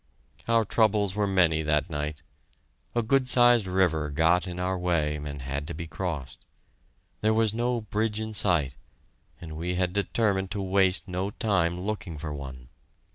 Our 0.47 0.65
troubles 0.65 1.13
were 1.13 1.27
many 1.27 1.61
that 1.61 1.91
night. 1.91 2.23
A 2.95 3.03
good 3.03 3.29
sized 3.29 3.67
river 3.67 4.09
got 4.09 4.47
in 4.47 4.57
our 4.59 4.75
way 4.75 5.17
and 5.17 5.43
had 5.43 5.67
to 5.67 5.75
be 5.75 5.85
crossed. 5.85 6.39
There 7.21 7.35
was 7.35 7.53
no 7.53 7.81
bridge 7.81 8.19
in 8.19 8.33
sight, 8.33 8.75
and 9.39 9.55
we 9.55 9.75
had 9.75 9.93
determined 9.93 10.49
to 10.49 10.61
waste 10.63 11.07
no 11.07 11.29
time 11.29 11.79
looking 11.79 12.17
for 12.17 12.33
one. 12.33 12.69